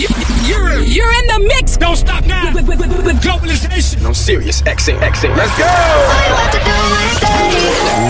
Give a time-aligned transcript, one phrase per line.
[0.00, 1.76] You're, you're in the mix.
[1.76, 2.54] Don't stop now.
[2.54, 4.06] With, with, with, with globalization.
[4.06, 4.98] On Sirius XM.
[5.00, 5.36] XM.
[5.36, 5.66] Let's go.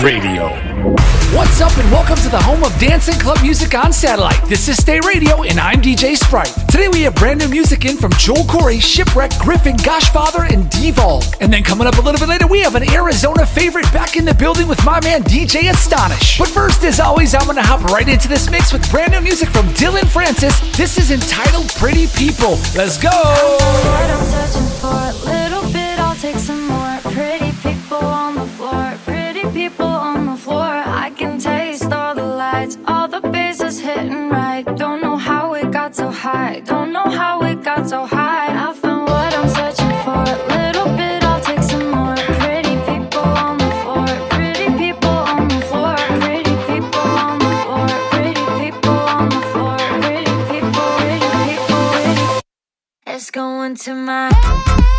[0.05, 1.20] Radio.
[1.33, 4.43] What's up, and welcome to the home of dance and club music on satellite.
[4.49, 6.67] This is Stay Radio, and I'm DJ Spryte.
[6.67, 11.23] Today we have brand new music in from Joel Corry, Shipwrek, Gryffin, Goshfather, and Devolve.
[11.39, 14.25] And then coming up a little bit later, we have an Arizona favorite back in
[14.25, 16.37] the building with my man DJ Astonish.
[16.37, 19.47] But first, as always, I'm gonna hop right into this mix with brand new music
[19.47, 20.59] from Dillon Francis.
[20.75, 22.59] This is entitled Pretty People.
[22.75, 23.09] Let's go!
[36.65, 38.47] Don't know how it got so high.
[38.69, 40.23] I found what I'm searching for.
[40.55, 42.15] Little bit, I'll take some more.
[42.39, 44.07] Pretty people on the floor.
[44.29, 45.95] Pretty people on the floor.
[46.21, 47.87] Pretty people on the floor.
[48.11, 49.77] Pretty people on the floor.
[50.03, 52.41] Pretty people, pretty people, pretty.
[53.05, 54.90] Let's go into my.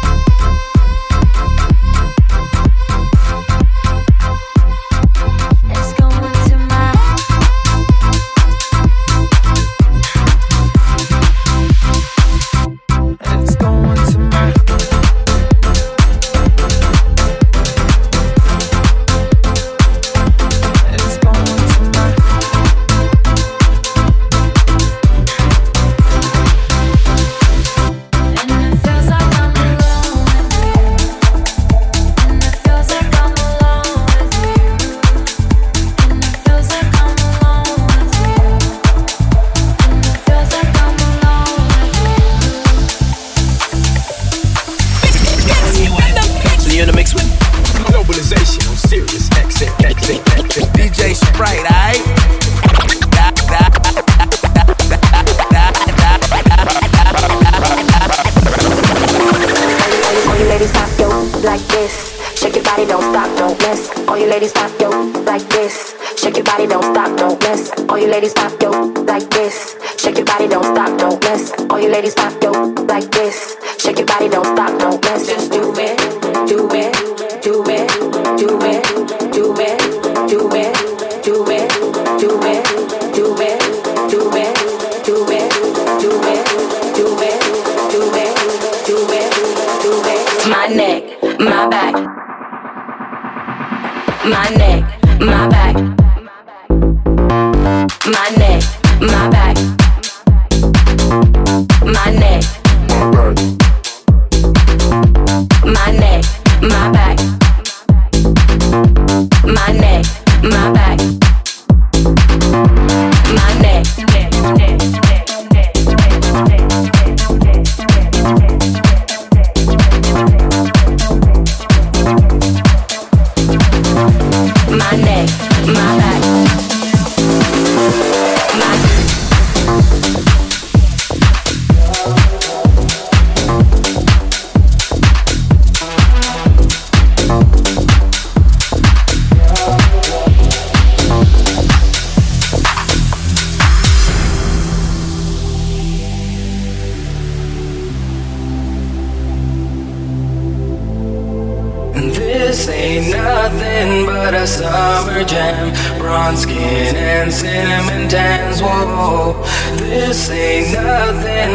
[64.33, 64.88] ladies pop yo
[65.28, 65.94] like this.
[66.16, 67.70] Shake your body, don't stop, don't mess.
[67.87, 68.70] All you ladies pop yo
[69.04, 69.76] like this.
[69.98, 71.53] Shake your body, don't stop, don't mess.
[71.69, 72.50] All you ladies pop yo
[72.88, 73.59] like this.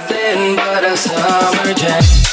[0.00, 2.29] nothing but a summer jam.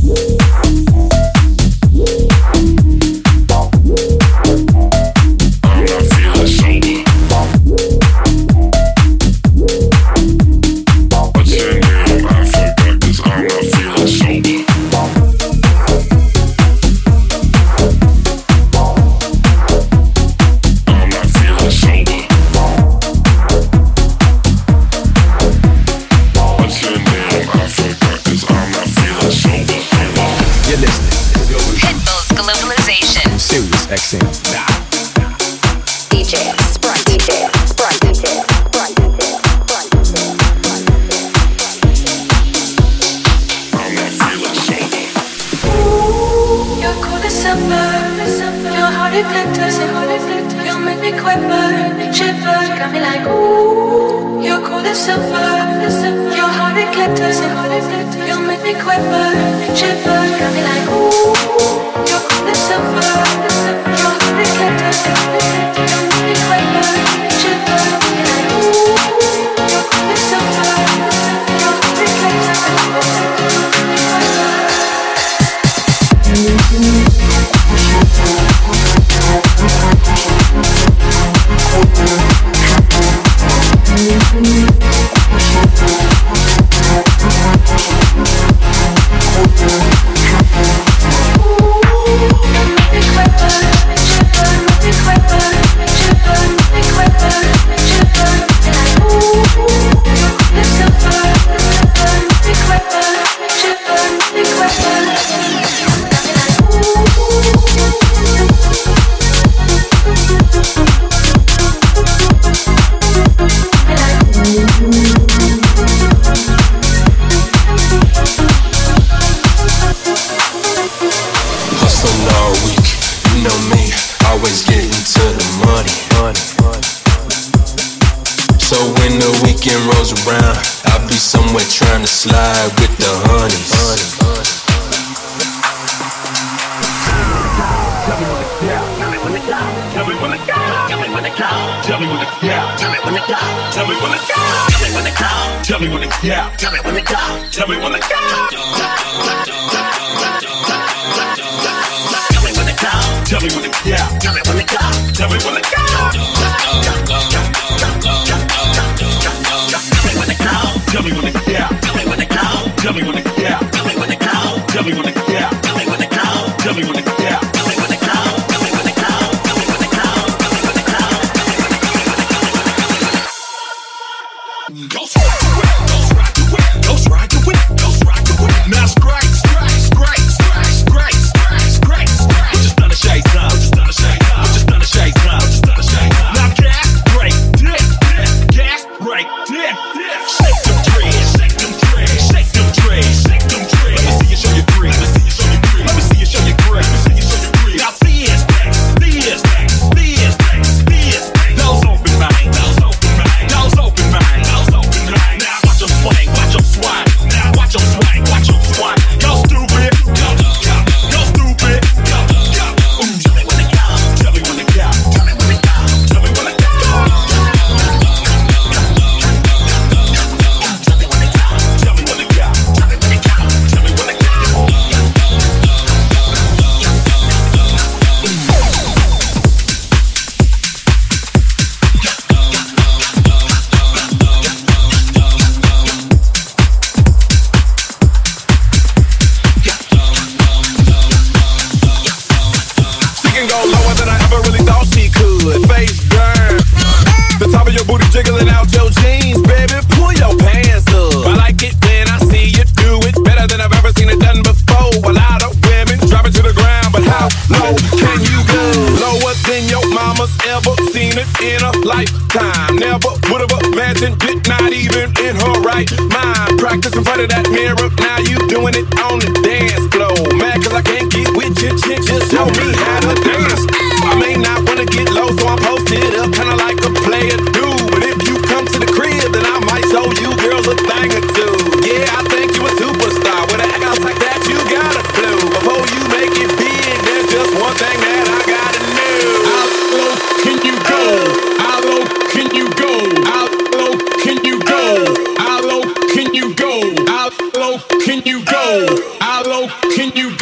[0.00, 1.37] Thank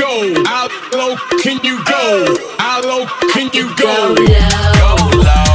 [0.07, 0.43] go?
[0.45, 2.37] How low can you go?
[2.59, 4.15] How low can you go?
[4.15, 5.11] Go low.
[5.11, 5.46] Go low.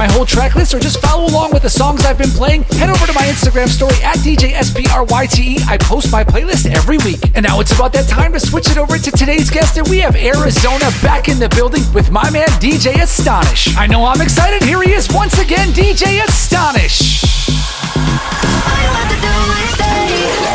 [0.00, 2.62] My whole track list or just follow along with the songs I've been playing?
[2.80, 5.68] Head over to my Instagram story at DJSPRYTE.
[5.68, 7.20] I post my playlist every week.
[7.34, 9.98] And now it's about that time to switch it over to today's guest, and we
[9.98, 13.76] have Arizona back in the building with my man DJ Astonish.
[13.76, 14.62] I know I'm excited.
[14.62, 17.20] Here he is once again, DJ Astonish.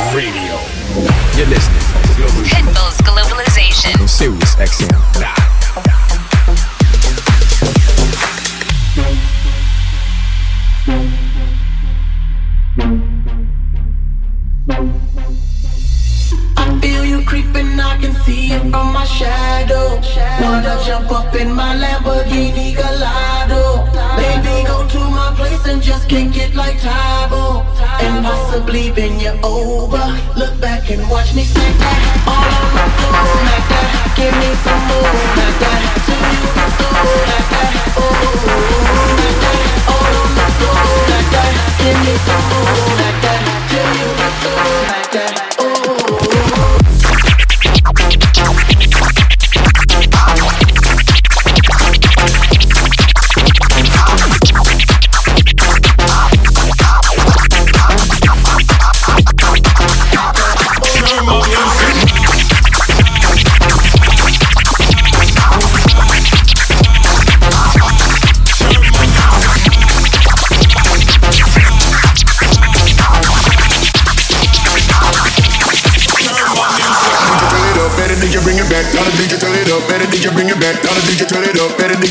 [0.10, 0.58] Radio.
[1.38, 1.86] You're listening
[2.18, 4.02] to Pitbull's Globalization.
[4.02, 4.90] on Sirius XM.
[5.22, 5.65] I
[18.72, 20.00] from my shadow.
[20.42, 23.86] Wanna jump up in my Lamborghini Gallardo.
[24.18, 27.64] Baby, go to my place and just kick it like Tae Bo.
[28.02, 30.06] And possibly bend you over.
[30.38, 32.00] Look back and watch me smack that.
[32.28, 33.88] All on my floor, smack that.
[34.18, 35.80] Give me some more, smack that.
[36.06, 36.44] Till you
[36.78, 36.88] so
[37.30, 37.72] like that.
[37.98, 38.14] Oh,
[39.12, 39.58] smack that.
[39.92, 41.52] All on the floor, smack that.
[41.82, 43.40] Give me some more, like that.
[43.70, 44.10] Till you
[44.42, 45.05] so like that.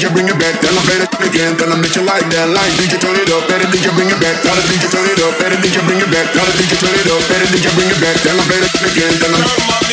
[0.04, 1.56] DJ bring it back, tell them play it again.
[1.56, 2.72] Tell them that you like that line.
[2.76, 3.48] DJ turn it up.
[3.48, 5.32] Better DJ bring it back, tell the DJ turn it up.
[5.40, 7.24] Better DJ bring it back, tell the DJ turn it up.
[7.24, 9.16] Better DJ bring it back, tell them play it again.
[9.16, 9.83] Tell them.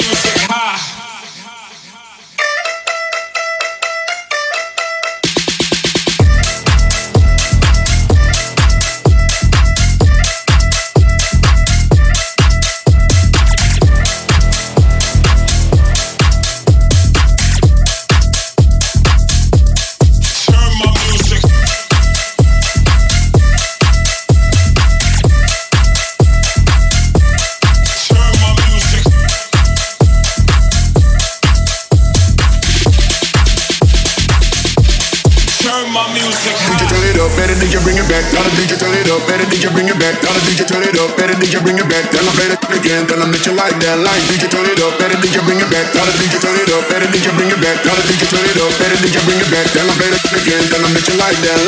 [51.22, 51.61] Like that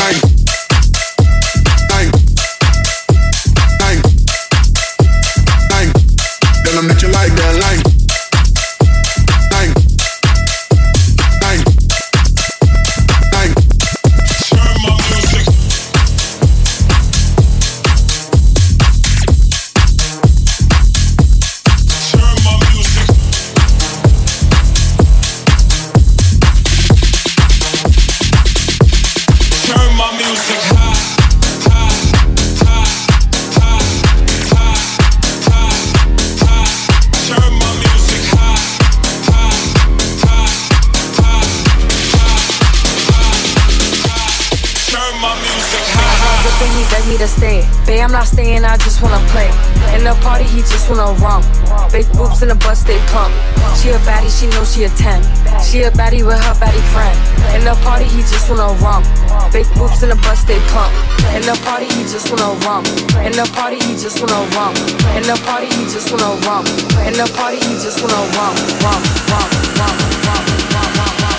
[60.84, 61.36] bus.
[61.36, 62.88] In the party, he just wanna romp.
[63.26, 64.78] In the party, he just wanna romp.
[65.15, 66.67] In the party, he just wanna romp.
[67.08, 71.34] In the party, he just wanna romp, romp, romp, romp, romp, romp, romp,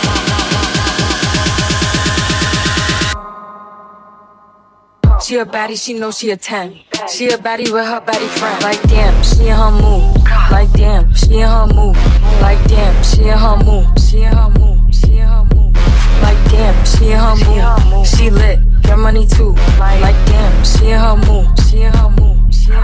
[5.23, 6.81] She a baddie, she know she a 10.
[7.09, 8.63] She a baddie with her baddie friend.
[8.63, 10.23] Like damn, she in her mood.
[10.51, 11.97] Like damn, she in her mood.
[12.43, 13.99] Like damn, she in her mood.
[13.99, 14.95] She in her mood.
[14.95, 15.75] She in her mood.
[16.21, 18.07] Like damn, she in her mood.
[18.07, 19.53] She lit, get money too.
[19.79, 21.49] Like damn, she in her mood.
[21.69, 22.39] She in her mood.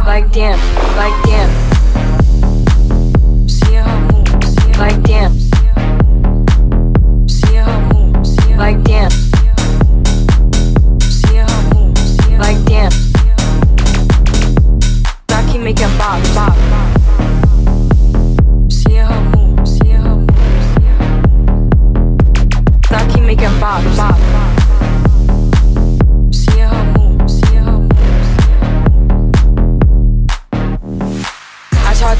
[0.06, 0.58] Like damn,
[0.96, 1.50] like damn.
[3.48, 4.28] She in her mood.
[4.78, 5.32] Like damn.
[7.28, 8.26] She in her mood.
[8.56, 9.10] Like damn.
[11.00, 11.98] She in her mood.
[12.38, 12.92] Like damn.
[15.50, 16.54] Keep making bop, bop.
[18.70, 19.66] She in her mood.
[19.66, 20.30] She in her mood.
[20.70, 21.16] She in her.
[22.90, 24.16] I keep making bop, bop.
[24.16, 24.49] She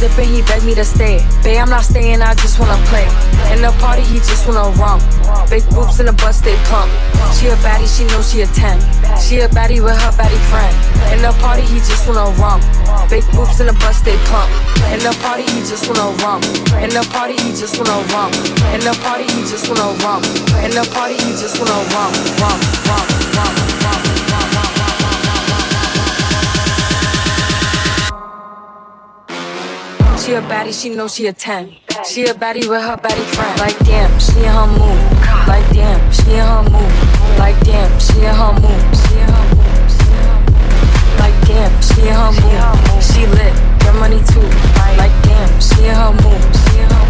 [0.01, 1.21] Dipping, he begged me to stay.
[1.45, 3.05] Babe, I'm not staying, I just wanna play.
[3.53, 5.05] In the party, he just wanna romp.
[5.51, 6.89] Big boobs in the bus, they plump.
[7.37, 8.81] She a baddie, she knows she a 10.
[9.21, 10.73] She a baddie with her baddie friend.
[11.13, 12.65] In the party, he just wanna romp.
[13.11, 14.49] Big boobs in the bus, they plump.
[14.89, 16.49] In the party, he just wanna romp.
[16.81, 18.33] In the party, he just wanna romp.
[18.73, 20.25] In the party, he just wanna romp.
[20.65, 23.05] In the party, he just wanna romp, romp, romp,
[23.37, 23.53] romp,
[23.85, 24.01] romp,
[24.33, 24.70] romp, romp.
[30.21, 31.75] She a baddie, she know she a 10.
[32.05, 33.59] She a baddie with her baddie friend.
[33.59, 35.01] Like damn, she in her mood.
[35.49, 37.39] Like damn, she in her mood.
[37.39, 38.97] Like damn, she in her mood.
[39.01, 39.51] She her.
[41.19, 43.03] Like damn, she in her mood.
[43.03, 44.47] She lit, get money too.
[44.99, 46.13] Like damn, she in her.
[46.53, 47.10] She in her mood.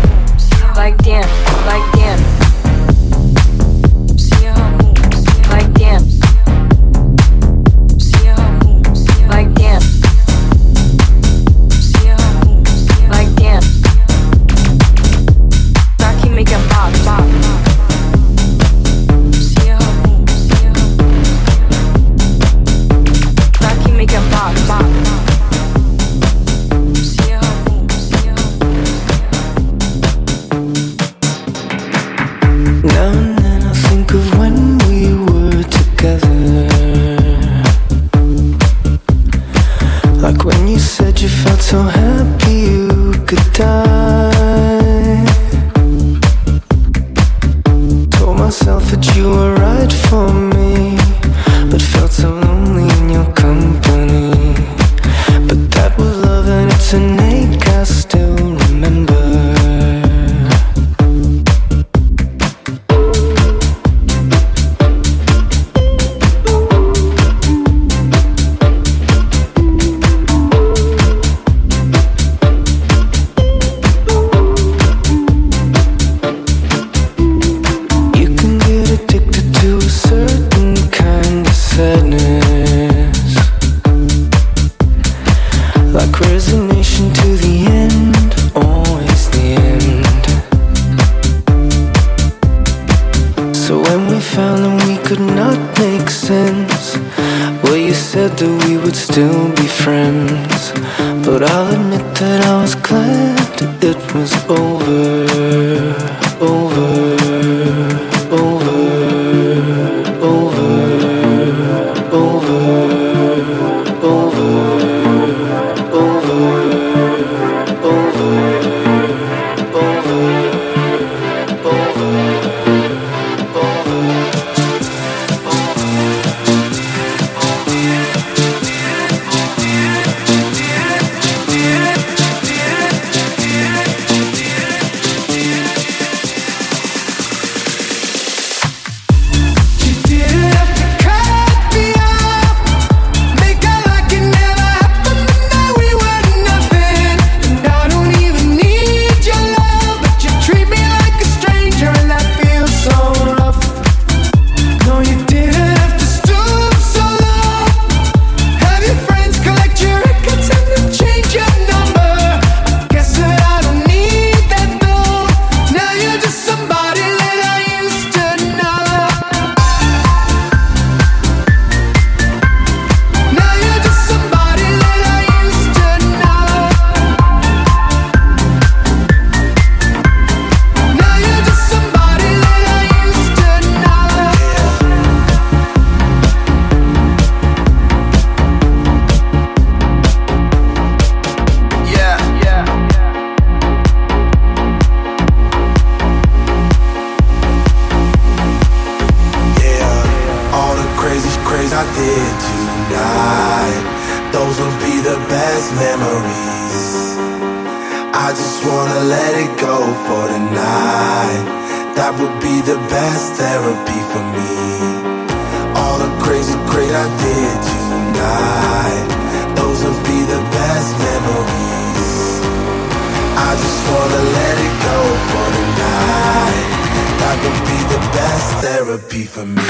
[228.90, 229.62] therapy for me.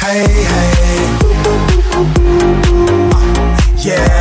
[0.00, 1.18] Hey, hey.
[3.76, 4.17] Yeah.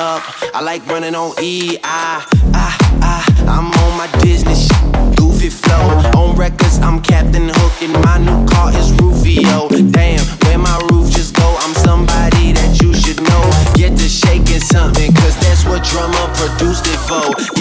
[0.00, 0.22] up.
[0.54, 1.76] I like running on E.
[1.84, 2.24] I,
[2.54, 2.68] I,
[3.02, 5.16] I, I'm on my Disney shit.
[5.16, 5.84] Goofy flow.
[6.16, 9.68] On records, I'm Captain Hook, and my new car is Rufio.
[9.68, 11.46] Damn, where my roof just go?
[11.60, 13.44] I'm somebody that you should know.
[13.74, 17.59] Get to shaking something, cause that's what drummer produced it for.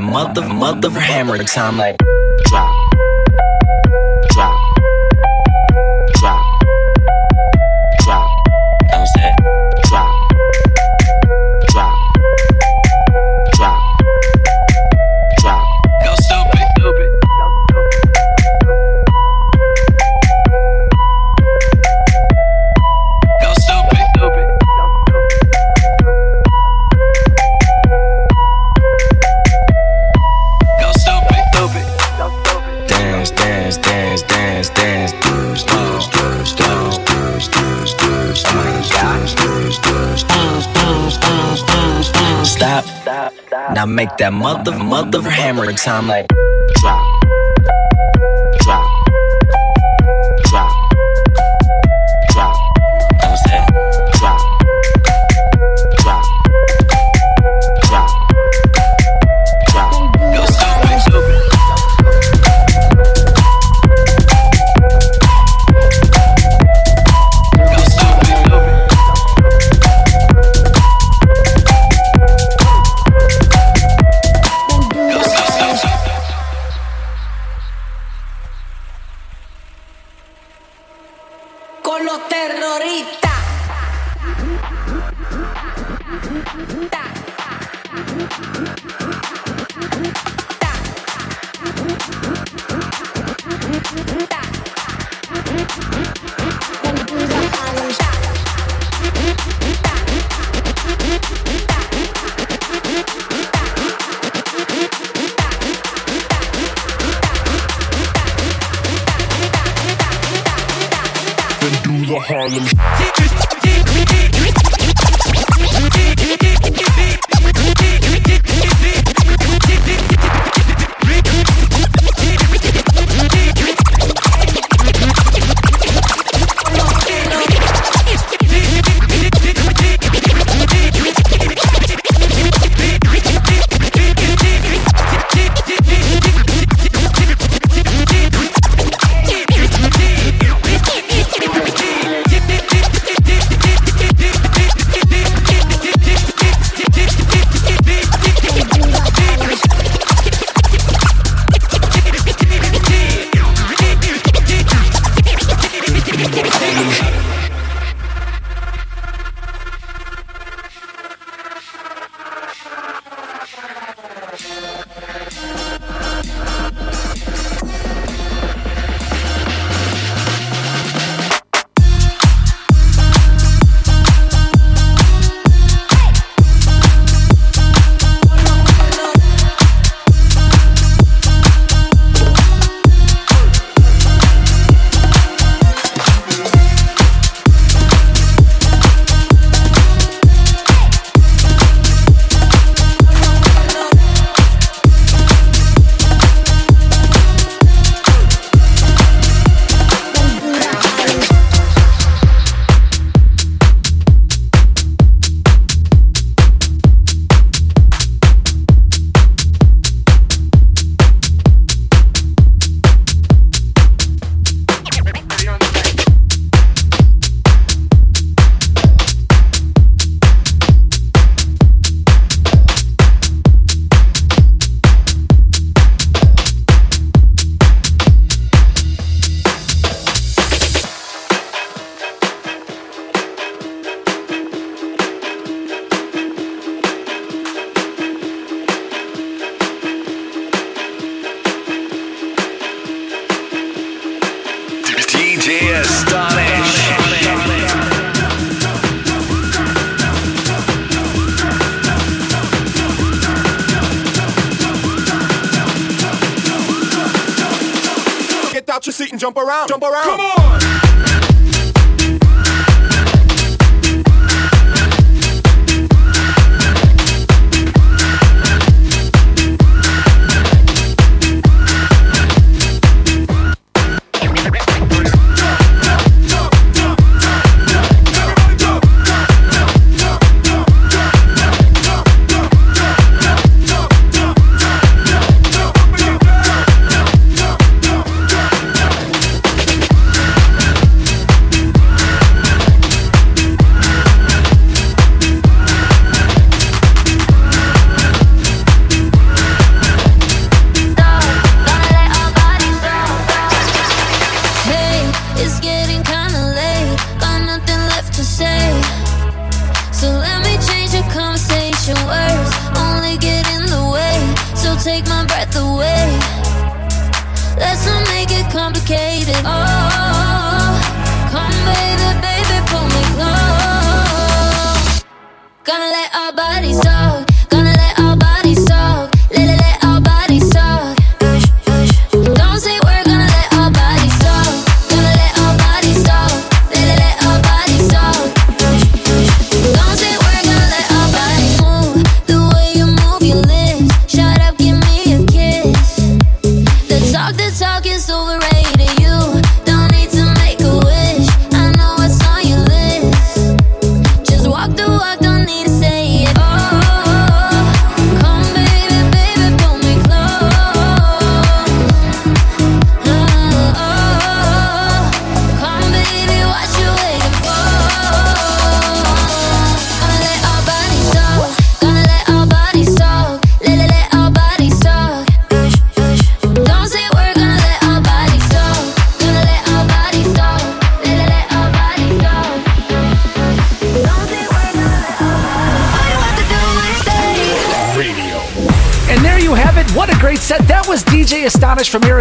[0.00, 1.76] that mother, mother hammer time.
[1.76, 1.96] Like,
[44.18, 46.08] that mother, mother hammer time.
[46.08, 46.26] Like,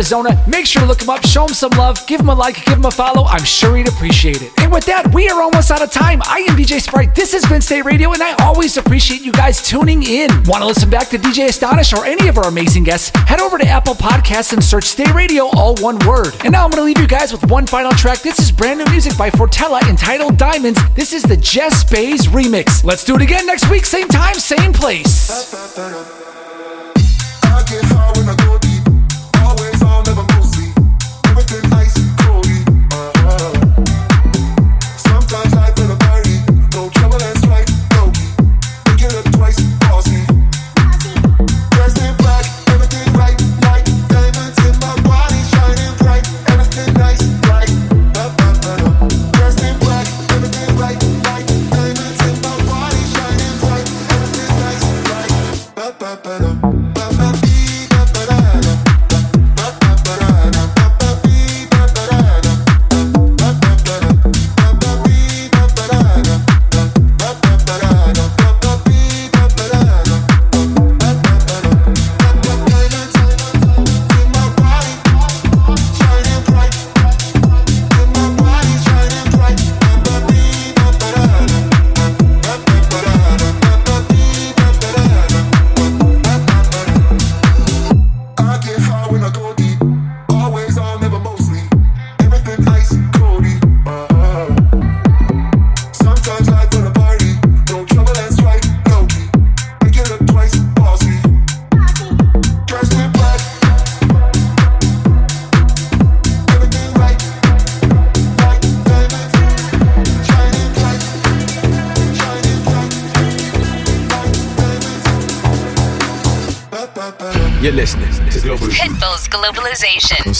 [0.07, 0.41] Arizona.
[0.47, 2.75] Make sure to look him up, show him some love, give him a like, give
[2.77, 3.25] him a follow.
[3.25, 4.53] I'm sure he'd appreciate it.
[4.59, 6.21] And with that, we are almost out of time.
[6.23, 7.13] I am DJ Spryte.
[7.13, 10.29] This has been STAYradio, and I always appreciate you guys tuning in.
[10.45, 13.11] Want to listen back to DJ Astonish or any of our amazing guests?
[13.27, 16.33] Head over to Apple Podcasts and search STAYradio, all one word.
[16.45, 18.19] And now I'm going to leave you guys with one final track.
[18.19, 20.79] This is brand new music by Fortella entitled Diamonds.
[20.93, 22.81] This is the Jess Bays remix.
[22.85, 25.27] Let's do it again next week, same time, same place.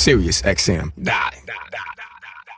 [0.07, 0.96] SiriusXM.